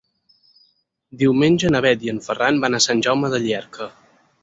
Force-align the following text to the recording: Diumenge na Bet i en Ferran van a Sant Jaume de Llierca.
Diumenge 1.19 1.71
na 1.75 1.83
Bet 1.89 2.07
i 2.09 2.13
en 2.17 2.25
Ferran 2.31 2.61
van 2.67 2.79
a 2.79 2.83
Sant 2.89 3.07
Jaume 3.09 3.35
de 3.37 3.45
Llierca. 3.49 3.93